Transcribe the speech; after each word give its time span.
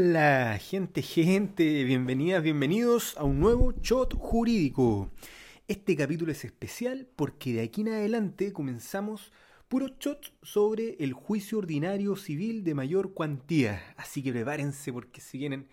Hola, 0.00 0.56
gente, 0.60 1.02
gente, 1.02 1.82
bienvenidas, 1.82 2.40
bienvenidos 2.40 3.16
a 3.16 3.24
un 3.24 3.40
nuevo 3.40 3.72
Shot 3.82 4.14
Jurídico. 4.14 5.10
Este 5.66 5.96
capítulo 5.96 6.30
es 6.30 6.44
especial 6.44 7.08
porque 7.16 7.54
de 7.54 7.62
aquí 7.62 7.80
en 7.80 7.88
adelante 7.88 8.52
comenzamos 8.52 9.32
puro 9.66 9.88
shot 9.98 10.32
sobre 10.40 10.94
el 11.00 11.14
juicio 11.14 11.58
ordinario 11.58 12.14
civil 12.14 12.62
de 12.62 12.74
mayor 12.74 13.12
cuantía. 13.12 13.82
Así 13.96 14.22
que 14.22 14.30
prepárense 14.30 14.92
porque 14.92 15.20
se 15.20 15.36
vienen 15.36 15.66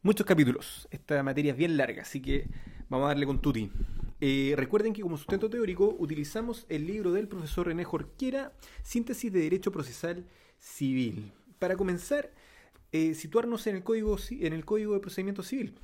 muchos 0.00 0.24
capítulos. 0.26 0.86
Esta 0.92 1.20
materia 1.24 1.50
es 1.50 1.58
bien 1.58 1.76
larga, 1.76 2.02
así 2.02 2.22
que 2.22 2.46
vamos 2.88 3.06
a 3.06 3.08
darle 3.08 3.26
con 3.26 3.42
tuti. 3.42 3.68
Eh, 4.20 4.54
recuerden 4.56 4.92
que 4.92 5.02
como 5.02 5.16
sustento 5.16 5.50
teórico 5.50 5.96
utilizamos 5.98 6.66
el 6.68 6.86
libro 6.86 7.10
del 7.10 7.26
profesor 7.26 7.66
René 7.66 7.82
Jorquera, 7.82 8.52
Síntesis 8.84 9.32
de 9.32 9.40
Derecho 9.40 9.72
Procesal 9.72 10.24
Civil. 10.56 11.32
Para 11.58 11.74
comenzar, 11.74 12.30
eh, 12.94 13.14
situarnos 13.14 13.66
en 13.66 13.76
el, 13.76 13.82
código, 13.82 14.18
en 14.30 14.52
el 14.52 14.66
Código 14.66 14.92
de 14.92 15.00
Procedimiento 15.00 15.42
Civil. 15.42 15.78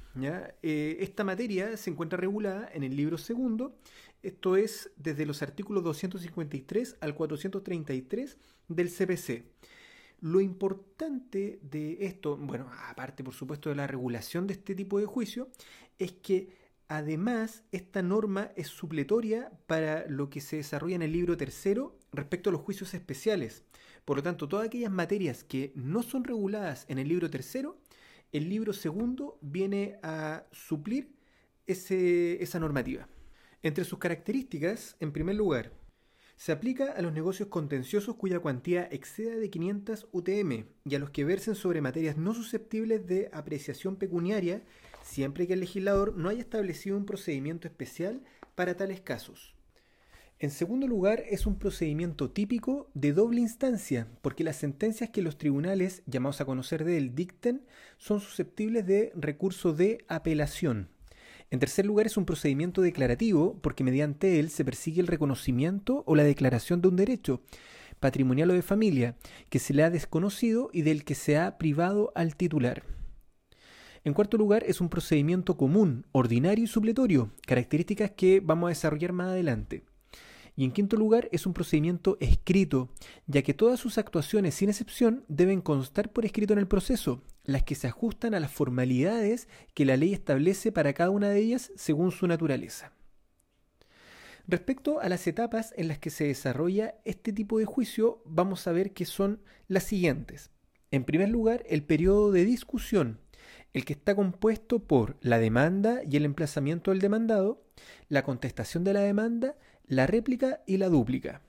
Eh, 0.63 0.99
esta 1.01 1.25
materia 1.25 1.75
se 1.79 1.89
encuentra 1.89 2.19
regulada 2.19 2.69
en 2.73 2.85
el 2.85 2.95
libro 2.97 3.17
segundo, 3.17 3.79
esto 4.23 4.57
es 4.57 4.91
desde 4.97 5.25
los 5.25 5.41
artículos 5.41 5.83
253 5.85 6.97
al 7.01 7.15
433 7.15 8.37
del 8.69 8.91
CPC. 8.91 9.45
Lo 10.21 10.43
importante 10.43 11.61
de 11.63 11.97
esto, 12.01 12.37
bueno, 12.37 12.71
aparte 12.91 13.25
por 13.25 13.33
supuesto 13.33 13.71
de 13.71 13.77
la 13.77 13.87
regulación 13.87 14.47
de 14.47 14.53
este 14.53 14.75
tipo 14.75 14.99
de 14.99 15.07
juicio, 15.07 15.49
es 15.99 16.13
que 16.13 16.51
además 16.89 17.63
esta 17.73 18.03
norma 18.03 18.51
es 18.55 18.67
supletoria 18.67 19.51
para 19.67 20.07
lo 20.09 20.29
que 20.29 20.43
se 20.43 20.57
desarrolla 20.57 20.97
en 20.97 21.03
el 21.03 21.13
libro 21.13 21.39
tercero 21.39 21.97
respecto 22.13 22.51
a 22.51 22.53
los 22.53 22.63
juicios 22.63 22.93
especiales. 22.93 23.65
Por 24.09 24.17
lo 24.17 24.23
tanto, 24.23 24.49
todas 24.49 24.69
aquellas 24.69 24.91
materias 24.91 25.45
que 25.45 25.71
no 25.75 26.03
son 26.03 26.25
reguladas 26.25 26.87
en 26.89 26.97
el 26.97 27.09
libro 27.09 27.29
tercero, 27.29 27.77
el 28.33 28.49
libro 28.49 28.73
segundo 28.73 29.39
viene 29.43 29.99
a 30.03 30.47
suplir 30.51 31.13
esa 31.67 32.59
normativa. 32.59 33.07
Entre 33.63 33.85
sus 33.85 33.99
características, 33.99 34.97
en 35.01 35.13
primer 35.13 35.37
lugar, 35.37 35.73
se 36.37 36.53
aplica 36.53 36.93
a 36.93 37.03
los 37.03 37.13
negocios 37.13 37.51
contenciosos 37.51 38.17
cuya 38.17 38.41
cuantía 38.41 38.89
exceda 38.91 39.37
de 39.37 39.51
500 39.51 40.09
UTM 40.11 40.65
y 40.87 40.95
a 40.95 40.99
los 40.99 41.11
que 41.11 41.27
versen 41.27 41.55
sobre 41.55 41.83
materias 41.83 42.17
no 42.17 42.33
susceptibles 42.33 43.07
de 43.07 43.29
apreciación 43.31 43.97
pecuniaria, 43.97 44.63
siempre 45.03 45.47
que 45.47 45.53
el 45.53 45.61
legislador 45.61 46.17
no 46.17 46.31
haya 46.31 46.41
establecido 46.41 46.97
un 46.97 47.05
procedimiento 47.05 47.69
especial 47.69 48.23
para 48.55 48.75
tales 48.75 49.03
casos. 49.03 49.58
En 50.41 50.51
segundo 50.51 50.87
lugar, 50.87 51.25
es 51.29 51.47
un 51.47 51.59
procedimiento 51.59 52.31
típico 52.31 52.89
de 52.95 53.13
doble 53.13 53.41
instancia, 53.41 54.07
porque 54.23 54.45
las 54.45 54.55
sentencias 54.55 55.11
que 55.11 55.21
los 55.21 55.37
tribunales, 55.37 56.05
llamados 56.07 56.41
a 56.41 56.45
conocer 56.45 56.85
de 56.85 56.97
él, 56.97 57.17
dicten, 57.17 57.67
son 57.97 58.21
susceptibles 58.21 58.87
de 58.87 59.11
recurso 59.17 59.73
de 59.73 60.05
apelación. 60.07 60.91
En 61.51 61.59
tercer 61.59 61.87
lugar, 61.87 62.07
es 62.07 62.17
un 62.17 62.25
procedimiento 62.25 62.83
declarativo, 62.83 63.59
porque 63.61 63.83
mediante 63.83 64.39
él 64.39 64.51
se 64.51 64.65
persigue 64.65 65.01
el 65.01 65.09
reconocimiento 65.09 66.05
o 66.07 66.15
la 66.15 66.23
declaración 66.23 66.81
de 66.83 66.89
un 66.89 66.95
derecho, 66.95 67.43
patrimonial 67.99 68.53
o 68.53 68.55
de 68.55 68.63
familia, 68.63 69.17
que 69.49 69.59
se 69.59 69.75
le 69.75 69.83
ha 69.83 69.91
desconocido 69.91 70.71
y 70.73 70.83
del 70.83 71.03
que 71.03 71.17
se 71.17 71.37
ha 71.37 71.59
privado 71.59 72.13
al 72.15 72.37
titular. 72.37 72.85
En 74.05 74.15
cuarto 74.15 74.37
lugar, 74.37 74.63
es 74.69 74.81
un 74.81 74.89
procedimiento 74.89 75.57
común, 75.57 76.07
ordinario 76.13 76.63
y 76.63 76.69
supletorio, 76.69 77.33
características 77.45 78.13
que 78.13 78.39
vamos 78.39 78.69
a 78.69 78.71
desarrollar 78.71 79.13
más 79.13 79.31
adelante. 79.31 79.88
Y 80.59 80.65
en 80.65 80.73
quinto 80.73 80.97
lugar, 80.97 81.29
es 81.31 81.47
un 81.47 81.55
procedimiento 81.55 82.17
escrito, 82.19 82.89
ya 83.29 83.43
que 83.43 83.55
todas 83.55 83.79
sus 83.79 83.97
actuaciones, 83.97 84.57
sin 84.57 84.69
excepción, 84.69 85.25
deben 85.29 85.61
constar 85.61 86.13
por 86.13 86.25
escrito 86.25 86.53
en 86.53 86.59
el 86.59 86.67
proceso, 86.67 87.23
las 87.45 87.63
que 87.63 87.77
se 87.77 87.87
ajustan 87.87 88.35
a 88.35 88.41
las 88.41 88.51
formalidades 88.51 89.47
que 89.73 89.85
la 89.85 89.97
ley 89.97 90.13
establece 90.13 90.73
para 90.73 90.95
cada 90.95 91.11
una 91.11 91.29
de 91.29 91.39
ellas 91.39 91.71
según 91.77 92.11
su 92.11 92.27
naturaleza. 92.27 92.93
Respecto 94.49 94.99
a 94.99 95.09
las 95.09 95.29
etapas 95.29 95.73
en 95.77 95.87
las 95.87 96.01
que 96.01 96.11
se 96.11 96.25
desarrolla 96.25 96.97
este 97.05 97.33
tipo 97.33 97.61
de 97.61 97.65
juicio, 97.65 98.21
vamos 98.27 98.67
a 98.67 98.73
ver 98.73 98.93
que 98.93 99.05
son 99.05 99.41
las 99.69 99.85
siguientes. 99.85 100.51
En 100.91 101.05
primer 101.05 101.29
lugar, 101.29 101.63
el 101.69 101.85
periodo 101.85 102.33
de 102.33 102.45
discusión, 102.45 103.21
el 103.75 103.85
que 103.85 103.93
está 103.93 104.17
compuesto 104.17 104.81
por 104.81 105.19
la 105.21 105.39
demanda 105.39 106.01
y 106.03 106.17
el 106.17 106.25
emplazamiento 106.25 106.91
del 106.91 106.99
demandado, 106.99 107.63
la 108.09 108.25
contestación 108.25 108.83
de 108.83 108.95
la 108.95 109.01
demanda 109.03 109.55
la 109.89 110.07
réplica 110.07 110.63
y 110.67 110.77
la 110.77 110.89
dúplica. 110.89 111.43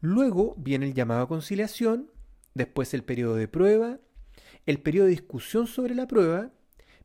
Luego 0.00 0.54
viene 0.58 0.86
el 0.86 0.94
llamado 0.94 1.22
a 1.22 1.28
conciliación, 1.28 2.10
después 2.54 2.94
el 2.94 3.04
periodo 3.04 3.36
de 3.36 3.48
prueba, 3.48 3.98
el 4.66 4.80
periodo 4.80 5.06
de 5.06 5.12
discusión 5.12 5.66
sobre 5.66 5.94
la 5.94 6.06
prueba, 6.06 6.50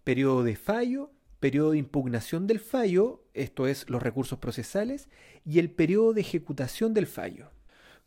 periodo 0.03 0.44
de 0.44 0.55
fallo, 0.55 1.11
periodo 1.39 1.71
de 1.71 1.77
impugnación 1.77 2.47
del 2.47 2.59
fallo, 2.59 3.23
esto 3.33 3.67
es 3.67 3.89
los 3.89 4.01
recursos 4.01 4.39
procesales, 4.39 5.09
y 5.45 5.59
el 5.59 5.69
periodo 5.69 6.13
de 6.13 6.21
ejecutación 6.21 6.94
del 6.94 7.05
fallo. 7.05 7.51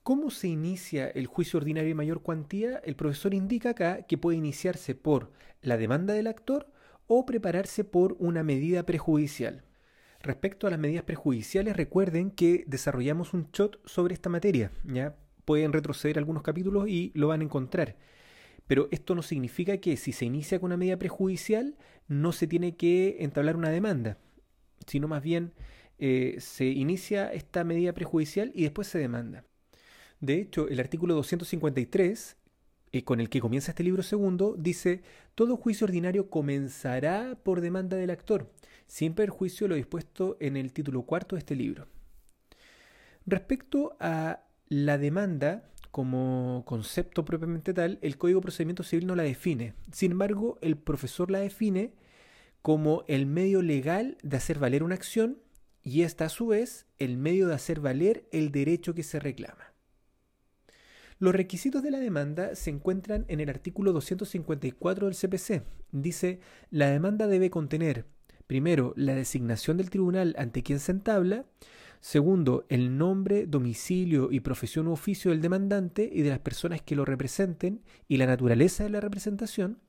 ¿Cómo 0.03 0.31
se 0.31 0.49
inicia 0.49 1.09
el 1.09 1.27
juicio 1.27 1.59
ordinario 1.59 1.91
de 1.91 1.95
mayor 1.95 2.23
cuantía? 2.23 2.81
El 2.85 2.97
profesor 2.97 3.35
indica 3.35 3.71
acá 3.71 4.03
que 4.03 4.17
puede 4.17 4.39
iniciarse 4.39 4.95
por 4.95 5.33
la 5.61 5.77
demanda 5.77 6.15
del 6.15 6.29
actor 6.29 6.73
o 7.07 7.27
prepararse 7.27 7.85
por 7.85 8.17
una 8.19 8.43
medida 8.43 8.85
prejudicial. 8.85 9.65
Respecto 10.21 10.67
a 10.67 10.71
las 10.71 10.79
medidas 10.81 11.05
prejudiciales, 11.05 11.77
recuerden 11.77 12.31
que 12.31 12.65
desarrollamos 12.67 13.35
un 13.35 13.51
shot 13.53 13.81
sobre 13.87 14.15
esta 14.15 14.29
materia. 14.29 14.73
¿ya? 14.85 15.17
Pueden 15.45 15.73
retroceder 15.73 16.19
algunos 16.19 16.43
capítulos 16.43 16.89
y 16.89 17.13
lo 17.15 17.29
van 17.29 17.41
a 17.41 17.45
encontrar. 17.45 17.97
Pero 18.67 18.89
esto 18.91 19.15
no 19.15 19.23
significa 19.23 19.79
que 19.79 19.97
si 19.97 20.13
se 20.13 20.25
inicia 20.25 20.59
con 20.59 20.69
una 20.69 20.77
medida 20.77 20.99
prejudicial 20.99 21.77
no 22.09 22.33
se 22.33 22.47
tiene 22.47 22.77
que 22.77 23.17
entablar 23.21 23.57
una 23.57 23.71
demanda, 23.71 24.19
sino 24.87 25.09
más 25.09 25.23
bien 25.23 25.53
eh, 25.99 26.37
se 26.41 26.67
inicia 26.67 27.33
esta 27.33 27.65
medida 27.65 27.93
prejudicial 27.93 28.51
y 28.55 28.65
después 28.65 28.89
se 28.89 28.99
demanda. 28.99 29.45
De 30.21 30.35
hecho, 30.35 30.69
el 30.69 30.81
artículo 30.81 31.15
253, 31.15 32.37
eh, 32.91 33.05
con 33.05 33.21
el 33.21 33.31
que 33.31 33.41
comienza 33.41 33.71
este 33.71 33.85
libro 33.85 34.03
segundo, 34.03 34.57
dice, 34.59 35.03
todo 35.35 35.57
juicio 35.57 35.87
ordinario 35.87 36.29
comenzará 36.29 37.39
por 37.43 37.61
demanda 37.61 37.97
del 37.97 38.11
actor 38.11 38.51
sin 38.89 39.15
perjuicio 39.15 39.67
de 39.67 39.69
lo 39.69 39.75
dispuesto 39.77 40.37
en 40.41 40.57
el 40.57 40.73
título 40.73 41.03
cuarto 41.03 41.37
de 41.37 41.41
este 41.41 41.55
libro. 41.55 41.87
Respecto 43.27 43.97
a 44.01 44.43
la 44.69 44.99
demanda 44.99 45.71
como 45.93 46.65
concepto 46.67 47.25
propiamente 47.25 47.75
tal, 47.75 47.99
el 48.03 48.19
Código 48.19 48.41
de 48.41 48.45
Procedimiento 48.45 48.83
Civil 48.83 49.07
no 49.07 49.15
la 49.15 49.23
define. 49.23 49.75
Sin 49.93 50.13
embargo, 50.13 50.59
el 50.63 50.77
profesor 50.77 51.31
la 51.31 51.39
define 51.39 51.93
como 52.63 53.05
el 53.07 53.27
medio 53.27 53.63
legal 53.63 54.17
de 54.23 54.37
hacer 54.37 54.59
valer 54.59 54.83
una 54.83 54.95
acción 54.95 55.39
y 55.83 56.03
esta 56.03 56.27
a 56.27 56.29
su 56.29 56.49
vez 56.49 56.87
el 56.99 57.17
medio 57.17 57.49
de 57.49 57.55
hacer 57.55 57.81
valer 57.81 58.29
el 58.33 58.51
derecho 58.51 58.95
que 58.95 59.03
se 59.03 59.21
reclama. 59.21 59.73
Los 61.19 61.35
requisitos 61.35 61.83
de 61.83 61.91
la 61.91 61.99
demanda 61.99 62.55
se 62.55 62.71
encuentran 62.71 63.25
en 63.29 63.41
el 63.41 63.49
artículo 63.49 63.93
254 63.93 65.07
del 65.07 65.17
CPC. 65.17 65.65
Dice, 65.91 66.41
la 66.71 66.91
demanda 66.91 67.27
debe 67.27 67.51
contener 67.51 68.07
Primero, 68.49 68.95
la 68.97 69.15
designación 69.15 69.77
del 69.77 69.91
tribunal 69.91 70.35
ante 70.39 70.63
quien 70.63 70.81
se 70.81 70.91
entabla. 70.91 71.45
Segundo, 72.01 72.65
el 72.71 72.97
nombre, 72.97 73.45
domicilio 73.47 74.31
y 74.33 74.41
profesión 74.41 74.89
u 74.89 74.93
oficio 74.93 75.31
del 75.31 75.43
demandante 75.43 76.09
y 76.11 76.23
de 76.23 76.31
las 76.31 76.39
personas 76.39 76.81
que 76.81 76.97
lo 76.97 77.05
representen 77.05 77.83
y 78.09 78.17
la 78.17 78.25
naturaleza 78.25 78.85
de 78.85 78.91
la 78.91 79.03
representación. 79.03 79.81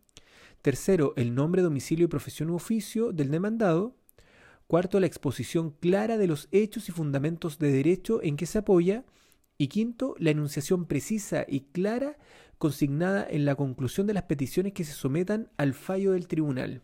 Tercero, 0.62 1.14
el 1.16 1.34
nombre, 1.36 1.62
domicilio 1.62 2.04
y 2.04 2.10
profesión 2.10 2.50
u 2.50 2.56
oficio 2.56 3.14
del 3.14 3.32
demandado. 3.32 3.96
Cuarto, 4.68 5.00
la 5.00 5.08
exposición 5.08 5.72
clara 5.72 6.18
de 6.18 6.28
los 6.28 6.50
hechos 6.52 6.90
y 6.90 6.92
fundamentos 6.92 7.60
de 7.60 7.72
derecho 7.72 8.22
en 8.22 8.36
que 8.36 8.46
se 8.46 8.58
apoya. 8.58 9.06
Y 9.58 9.70
quinto, 9.70 10.16
la 10.20 10.32
enunciación 10.32 10.86
precisa 10.86 11.46
y 11.48 11.62
clara 11.62 12.18
consignada 12.58 13.26
en 13.30 13.46
la 13.46 13.56
conclusión 13.56 14.06
de 14.06 14.16
las 14.16 14.24
peticiones 14.24 14.74
que 14.74 14.84
se 14.84 14.92
sometan 14.92 15.50
al 15.56 15.74
fallo 15.74 16.12
del 16.12 16.28
tribunal. 16.28 16.82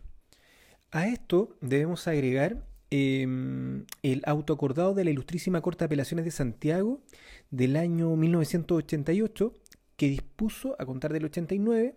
A 0.90 1.08
esto 1.08 1.56
debemos 1.60 2.06
agregar 2.06 2.64
em, 2.90 3.84
el 4.02 4.22
autoacordado 4.24 4.94
de 4.94 5.04
la 5.04 5.10
Ilustrísima 5.10 5.60
Corte 5.60 5.80
de 5.80 5.86
Apelaciones 5.86 6.24
de 6.24 6.30
Santiago 6.30 7.00
del 7.50 7.76
año 7.76 8.14
1988, 8.16 9.52
que 9.96 10.08
dispuso, 10.08 10.76
a 10.78 10.86
contar 10.86 11.12
del 11.12 11.24
89, 11.24 11.96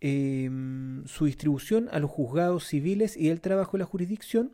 em, 0.00 1.06
su 1.06 1.24
distribución 1.24 1.88
a 1.92 1.98
los 1.98 2.10
juzgados 2.10 2.66
civiles 2.66 3.16
y 3.16 3.30
el 3.30 3.40
trabajo 3.40 3.72
de 3.72 3.78
la 3.78 3.86
jurisdicción, 3.86 4.52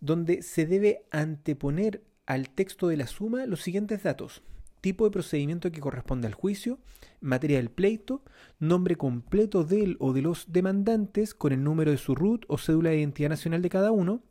donde 0.00 0.42
se 0.42 0.66
debe 0.66 1.04
anteponer 1.10 2.02
al 2.26 2.50
texto 2.50 2.88
de 2.88 2.96
la 2.98 3.06
suma 3.06 3.46
los 3.46 3.62
siguientes 3.62 4.02
datos 4.02 4.42
tipo 4.82 5.04
de 5.06 5.12
procedimiento 5.12 5.70
que 5.70 5.80
corresponde 5.80 6.26
al 6.26 6.34
juicio, 6.34 6.78
materia 7.20 7.56
del 7.56 7.70
pleito, 7.70 8.22
nombre 8.58 8.96
completo 8.96 9.64
del 9.64 9.96
o 10.00 10.12
de 10.12 10.22
los 10.22 10.52
demandantes 10.52 11.34
con 11.34 11.52
el 11.52 11.62
número 11.62 11.92
de 11.92 11.96
su 11.96 12.14
RUT 12.14 12.44
o 12.48 12.58
cédula 12.58 12.90
de 12.90 12.98
identidad 12.98 13.30
nacional 13.30 13.62
de 13.62 13.70
cada 13.70 13.92
uno, 13.92 14.22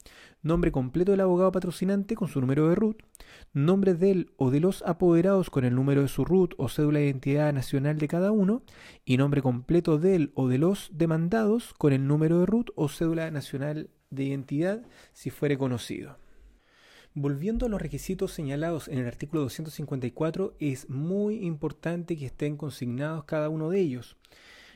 nombre 0.43 0.71
completo 0.71 1.11
del 1.11 1.21
abogado 1.21 1.51
patrocinante 1.51 2.15
con 2.15 2.27
su 2.27 2.41
número 2.41 2.67
de 2.67 2.75
RUT, 2.75 3.01
nombre 3.53 3.93
del 3.93 4.31
o 4.35 4.51
de 4.51 4.59
los 4.59 4.83
apoderados 4.83 5.49
con 5.49 5.63
el 5.63 5.73
número 5.73 6.01
de 6.01 6.09
su 6.09 6.25
RUT 6.25 6.53
o 6.57 6.67
cédula 6.67 6.99
de 6.99 7.05
identidad 7.05 7.53
nacional 7.53 7.97
de 7.97 8.07
cada 8.09 8.31
uno, 8.31 8.63
y 9.05 9.17
nombre 9.17 9.41
completo 9.41 9.97
del 9.97 10.31
o 10.35 10.49
de 10.49 10.57
los 10.57 10.89
demandados 10.93 11.73
con 11.73 11.93
el 11.93 12.05
número 12.05 12.41
de 12.41 12.45
RUT 12.45 12.71
o 12.75 12.89
cédula 12.89 13.31
nacional 13.31 13.89
de 14.09 14.25
identidad 14.25 14.83
si 15.13 15.29
fuere 15.29 15.57
conocido. 15.57 16.20
Volviendo 17.13 17.65
a 17.65 17.69
los 17.69 17.81
requisitos 17.81 18.31
señalados 18.31 18.87
en 18.87 18.99
el 18.99 19.05
artículo 19.05 19.41
254, 19.41 20.55
es 20.59 20.89
muy 20.89 21.45
importante 21.45 22.15
que 22.15 22.27
estén 22.27 22.55
consignados 22.55 23.25
cada 23.25 23.49
uno 23.49 23.69
de 23.69 23.81
ellos. 23.81 24.15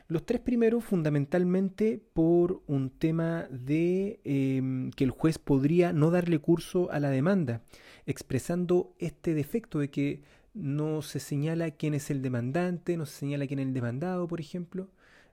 Los 0.09 0.25
tres 0.25 0.41
primeros 0.41 0.83
fundamentalmente 0.83 2.01
por 2.11 2.61
un 2.67 2.89
tema 2.89 3.47
de 3.49 4.19
em, 4.25 4.91
que 4.91 5.05
el 5.05 5.11
juez 5.11 5.37
podría 5.37 5.93
no 5.93 6.11
darle 6.11 6.39
curso 6.39 6.91
a 6.91 6.99
la 6.99 7.09
demanda, 7.09 7.61
expresando 8.05 8.93
este 8.99 9.33
defecto 9.33 9.79
de 9.79 9.89
que 9.89 10.21
no 10.53 11.01
se 11.01 11.21
señala 11.21 11.71
quién 11.71 11.93
es 11.93 12.11
el 12.11 12.21
demandante, 12.21 12.97
no 12.97 13.05
se 13.05 13.17
señala 13.17 13.47
quién 13.47 13.59
es 13.59 13.67
el 13.67 13.73
demandado, 13.73 14.27
por 14.27 14.41
ejemplo. 14.41 14.89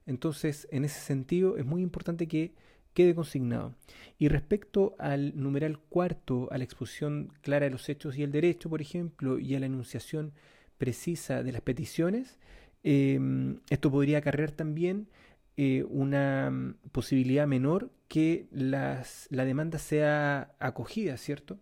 Entonces, 0.06 0.68
en 0.70 0.84
ese 0.84 1.00
sentido, 1.00 1.56
es 1.56 1.66
muy 1.66 1.82
importante 1.82 2.28
que 2.28 2.54
quede 2.94 3.14
consignado. 3.14 3.74
Y 4.18 4.28
respecto 4.28 4.94
al 4.98 5.32
numeral 5.40 5.78
cuarto, 5.78 6.48
a 6.52 6.58
la 6.58 6.64
exposición 6.64 7.32
clara 7.40 7.64
de 7.66 7.70
los 7.70 7.88
hechos 7.88 8.16
y 8.16 8.22
el 8.22 8.32
derecho, 8.32 8.68
por 8.70 8.80
ejemplo, 8.80 9.38
y 9.38 9.54
a 9.54 9.60
la 9.60 9.66
enunciación 9.66 10.32
precisa 10.78 11.42
de 11.42 11.52
las 11.52 11.62
peticiones, 11.62 12.38
Em, 12.84 13.60
esto 13.70 13.90
podría 13.90 14.18
acarrear 14.18 14.50
también 14.50 15.08
eh, 15.56 15.84
una 15.88 16.50
mm, 16.50 16.74
posibilidad 16.92 17.46
menor 17.46 17.90
que 18.08 18.46
las, 18.50 19.28
la 19.30 19.44
demanda 19.44 19.78
sea 19.78 20.54
acogida, 20.58 21.16
¿cierto? 21.16 21.58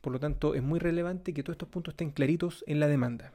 Por 0.00 0.12
lo 0.12 0.20
tanto, 0.20 0.54
es 0.54 0.62
muy 0.62 0.78
relevante 0.80 1.32
que 1.32 1.42
todos 1.42 1.54
estos 1.54 1.68
puntos 1.68 1.92
estén 1.92 2.10
claritos 2.10 2.64
en 2.66 2.80
la 2.80 2.88
demanda. 2.88 3.32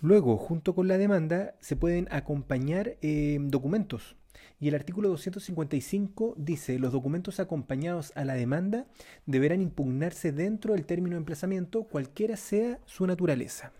Luego, 0.00 0.36
junto 0.36 0.74
con 0.74 0.88
la 0.88 0.96
demanda, 0.96 1.56
se 1.60 1.76
pueden 1.76 2.08
acompañar 2.10 2.96
em, 3.02 3.48
documentos. 3.48 4.16
Y 4.60 4.68
el 4.68 4.74
artículo 4.74 5.08
255 5.08 6.34
dice, 6.36 6.78
los 6.78 6.92
documentos 6.92 7.40
acompañados 7.40 8.12
a 8.16 8.24
la 8.24 8.34
demanda 8.34 8.86
deberán 9.26 9.62
impugnarse 9.62 10.32
dentro 10.32 10.74
del 10.74 10.86
término 10.86 11.14
de 11.14 11.20
emplazamiento, 11.20 11.84
cualquiera 11.84 12.36
sea 12.36 12.80
su 12.86 13.06
naturaleza. 13.06 13.72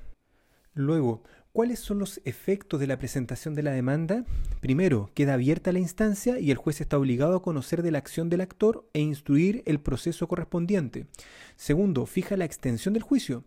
Luego, 0.75 1.23
¿Cuáles 1.53 1.81
son 1.81 1.99
los 1.99 2.21
efectos 2.25 2.79
de 2.79 2.87
la 2.87 2.99
presentación 2.99 3.57
de 3.57 3.65
la 3.65 3.73
demanda? 3.73 4.25
Primero, 4.61 5.11
queda 5.15 5.35
abierta 5.35 5.73
la 5.73 5.81
instancia 5.81 6.39
y 6.39 6.53
el 6.53 6.57
juez 6.57 6.81
está 6.81 6.97
obligado 6.99 7.35
a 7.35 7.43
conocer 7.43 7.83
de 7.83 7.91
la 7.91 7.99
acción 7.99 8.29
del 8.29 8.43
actor 8.43 8.89
e 8.93 9.01
instruir 9.01 9.65
el 9.67 9.81
proceso 9.81 10.29
correspondiente. 10.29 11.09
Segundo, 11.57 12.07
fija 12.07 12.37
la 12.37 12.45
extensión 12.45 12.95
del 12.95 13.03
juicio. 13.03 13.45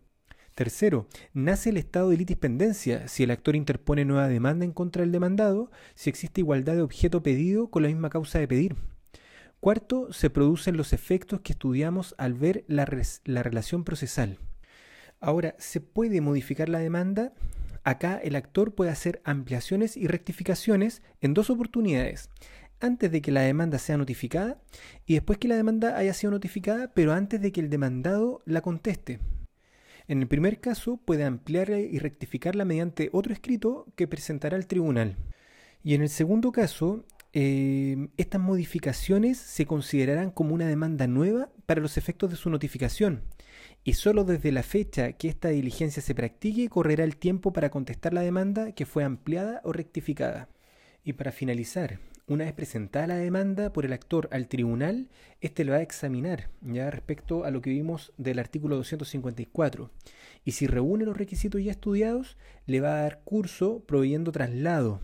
Tercero, 0.56 1.08
nace 1.34 1.70
el 1.70 1.78
estado 1.78 2.10
de 2.10 2.18
litispendencia 2.18 3.08
si 3.08 3.24
el 3.24 3.32
actor 3.32 3.56
interpone 3.56 4.04
nueva 4.04 4.28
demanda 4.28 4.66
en 4.66 4.74
contra 4.74 5.02
del 5.02 5.12
demandado, 5.12 5.72
si 5.96 6.10
existe 6.10 6.42
igualdad 6.42 6.76
de 6.76 6.82
objeto 6.82 7.24
pedido 7.24 7.68
con 7.70 7.84
la 7.84 7.88
misma 7.88 8.10
causa 8.10 8.38
de 8.40 8.48
pedir. 8.50 8.76
Cuarto, 9.62 10.12
se 10.12 10.30
producen 10.30 10.76
los 10.76 10.92
efectos 10.92 11.42
que 11.42 11.54
estudiamos 11.54 12.16
al 12.18 12.34
ver 12.34 12.66
la, 12.68 12.86
la 13.26 13.44
relación 13.44 13.84
procesal. 13.86 14.40
Ahora, 15.22 15.56
¿se 15.58 15.80
puede 15.80 16.20
modificar 16.20 16.68
la 16.68 16.80
demanda? 16.80 17.32
Acá 17.84 18.18
el 18.18 18.36
actor 18.36 18.76
puede 18.76 18.92
hacer 18.92 19.22
ampliaciones 19.24 19.96
y 19.96 20.08
rectificaciones 20.08 21.02
en 21.22 21.34
dos 21.34 21.50
oportunidades. 21.50 22.30
Antes 22.80 23.12
de 23.12 23.22
que 23.22 23.32
la 23.32 23.42
demanda 23.42 23.78
sea 23.78 23.98
notificada 23.98 24.60
y 25.06 25.14
después 25.14 25.38
que 25.38 25.48
la 25.48 25.56
demanda 25.56 25.96
haya 25.96 26.14
sido 26.14 26.32
notificada, 26.32 26.92
pero 26.94 27.14
antes 27.14 27.40
de 27.40 27.52
que 27.52 27.62
el 27.62 27.70
demandado 27.70 28.42
la 28.46 28.62
conteste. 28.62 29.20
En 30.12 30.22
el 30.22 30.28
primer 30.28 30.60
caso 30.60 30.98
puede 30.98 31.24
ampliarla 31.24 31.80
y 31.80 31.98
rectificarla 31.98 32.66
mediante 32.66 33.10
otro 33.14 33.32
escrito 33.32 33.88
que 33.96 34.10
presentará 34.10 34.58
al 34.58 34.68
tribunal. 34.68 35.16
Y 35.86 35.94
en 35.94 36.02
el 36.02 36.10
segundo 36.10 36.52
caso, 36.52 37.06
eh, 37.32 38.10
estas 38.18 38.42
modificaciones 38.42 39.38
se 39.38 39.66
considerarán 39.66 40.30
como 40.30 40.54
una 40.54 40.68
demanda 40.68 41.08
nueva 41.08 41.50
para 41.66 41.80
los 41.80 41.96
efectos 41.96 42.30
de 42.30 42.36
su 42.36 42.50
notificación 42.50 43.24
y 43.86 43.94
solo 43.94 44.26
desde 44.26 44.52
la 44.52 44.64
fecha 44.64 45.14
que 45.14 45.30
esta 45.30 45.48
diligencia 45.48 46.04
se 46.04 46.14
practique 46.14 46.68
correrá 46.68 47.06
el 47.06 47.16
tiempo 47.16 47.54
para 47.54 47.72
contestar 47.72 48.14
la 48.14 48.20
demanda 48.20 48.74
que 48.74 48.86
fue 48.86 49.06
ampliada 49.06 49.62
o 49.64 49.72
rectificada. 49.72 50.50
Y 51.06 51.14
para 51.14 51.32
finalizar, 51.32 52.00
una 52.28 52.46
vez 52.46 52.54
presentada 52.54 53.08
la 53.08 53.16
demanda 53.16 53.74
por 53.74 53.86
el 53.86 53.94
actor 53.94 54.30
al 54.32 54.48
tribunal, 54.48 55.10
éste 55.42 55.66
lo 55.66 55.74
va 55.74 55.80
a 55.80 55.84
examinar 55.84 56.50
ya 56.62 56.90
respecto 56.92 57.44
a 57.44 57.52
lo 57.52 57.62
que 57.62 57.70
vimos 57.70 58.14
del 58.18 58.40
artículo 58.40 58.76
254. 58.78 59.92
Y 60.46 60.52
si 60.52 60.68
reúne 60.68 61.06
los 61.06 61.18
requisitos 61.18 61.64
ya 61.64 61.72
estudiados, 61.72 62.38
le 62.66 62.82
va 62.82 62.94
a 62.94 63.02
dar 63.02 63.22
curso 63.24 63.84
proveyendo 63.86 64.32
traslado 64.32 65.02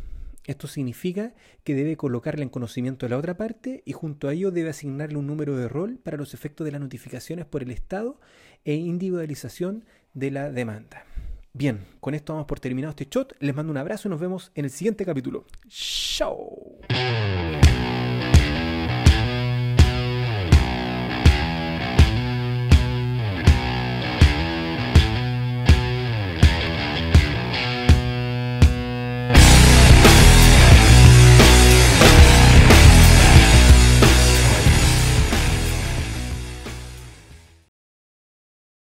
esto 0.47 0.67
significa 0.67 1.33
que 1.65 1.75
debe 1.75 1.97
colocarle 1.97 2.41
en 2.41 2.49
conocimiento 2.49 3.05
de 3.05 3.09
la 3.09 3.17
otra 3.17 3.35
parte 3.35 3.83
y 3.85 3.91
junto 3.91 4.29
a 4.29 4.33
ello 4.33 4.49
debe 4.49 4.69
asignarle 4.69 5.17
un 5.17 5.27
número 5.27 5.57
de 5.57 5.67
rol 5.67 5.99
para 6.01 6.15
los 6.15 6.33
efectos 6.33 6.63
de 6.63 6.71
las 6.71 6.81
notificaciones 6.81 7.45
por 7.45 7.63
el 7.63 7.71
Estado 7.71 8.19
e 8.63 8.75
individualización 8.75 9.83
de 10.13 10.31
la 10.31 10.49
demanda. 10.49 11.03
Bien, 11.51 11.85
con 11.99 12.13
esto 12.13 12.33
vamos 12.33 12.47
por 12.47 12.61
terminado 12.61 12.91
este 12.91 13.07
shot. 13.09 13.35
Les 13.39 13.53
mando 13.53 13.71
un 13.71 13.77
abrazo 13.77 14.07
y 14.07 14.11
nos 14.11 14.21
vemos 14.21 14.51
en 14.55 14.65
el 14.65 14.71
siguiente 14.71 15.05
capítulo. 15.05 15.45
¡Chao! 15.67 16.66